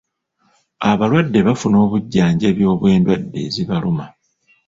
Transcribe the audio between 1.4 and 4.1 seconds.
bafuna obujjanjabi obw'endwadde ezibaluma.